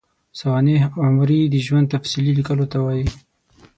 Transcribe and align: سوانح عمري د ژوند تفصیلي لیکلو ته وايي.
سوانح 0.39 0.83
عمري 1.07 1.41
د 1.47 1.55
ژوند 1.65 1.85
تفصیلي 1.93 2.31
لیکلو 2.39 2.65
ته 2.71 2.77
وايي. 2.85 3.05